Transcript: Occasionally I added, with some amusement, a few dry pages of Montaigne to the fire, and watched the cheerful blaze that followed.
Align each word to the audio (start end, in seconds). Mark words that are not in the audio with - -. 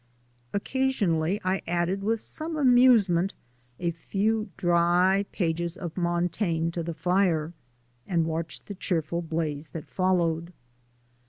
Occasionally 0.51 1.39
I 1.43 1.61
added, 1.67 2.01
with 2.01 2.21
some 2.21 2.55
amusement, 2.57 3.35
a 3.79 3.91
few 3.91 4.49
dry 4.57 5.25
pages 5.31 5.77
of 5.77 5.95
Montaigne 5.95 6.71
to 6.71 6.81
the 6.81 6.95
fire, 6.95 7.53
and 8.07 8.25
watched 8.25 8.65
the 8.65 8.73
cheerful 8.73 9.21
blaze 9.21 9.69
that 9.69 9.85
followed. 9.85 10.53